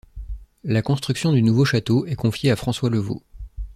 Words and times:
La 0.63 0.81
construction 0.81 1.31
du 1.31 1.43
nouveau 1.43 1.63
château 1.63 2.07
est 2.07 2.15
confiée 2.15 2.49
à 2.49 2.55
François 2.55 2.89
Le 2.89 2.97
Vau. 2.97 3.21